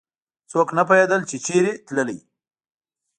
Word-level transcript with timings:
څوک 0.51 0.67
نه 0.77 0.83
پوهېدل 0.87 1.21
چې 1.29 1.37
چېرته 1.45 1.73
تللی. 1.87 2.19